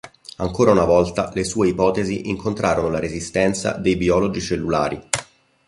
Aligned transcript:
Ancora 0.37 0.71
una 0.71 0.83
volta, 0.85 1.29
le 1.35 1.43
sue 1.43 1.67
ipotesi 1.67 2.27
incontrarono 2.29 2.89
la 2.89 2.97
resistenza 2.97 3.73
dei 3.73 3.97
biologi 3.97 4.41
cellulari. 4.41 4.99